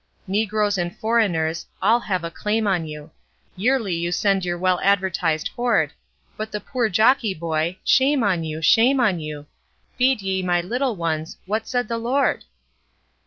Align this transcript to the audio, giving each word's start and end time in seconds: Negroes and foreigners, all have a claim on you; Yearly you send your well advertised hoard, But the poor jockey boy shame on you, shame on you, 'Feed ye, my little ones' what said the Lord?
Negroes 0.25 0.79
and 0.79 0.97
foreigners, 0.97 1.67
all 1.79 1.99
have 1.99 2.23
a 2.23 2.31
claim 2.31 2.65
on 2.65 2.87
you; 2.87 3.11
Yearly 3.55 3.93
you 3.93 4.11
send 4.11 4.43
your 4.43 4.57
well 4.57 4.79
advertised 4.81 5.49
hoard, 5.49 5.91
But 6.35 6.51
the 6.51 6.59
poor 6.59 6.89
jockey 6.89 7.35
boy 7.35 7.77
shame 7.83 8.23
on 8.23 8.43
you, 8.43 8.63
shame 8.63 8.99
on 8.99 9.19
you, 9.19 9.45
'Feed 9.99 10.23
ye, 10.23 10.41
my 10.41 10.59
little 10.59 10.95
ones' 10.95 11.37
what 11.45 11.67
said 11.67 11.87
the 11.87 11.99
Lord? 11.99 12.45